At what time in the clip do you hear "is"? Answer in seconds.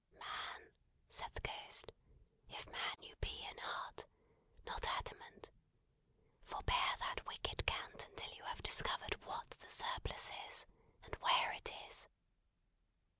10.47-10.65, 11.87-12.07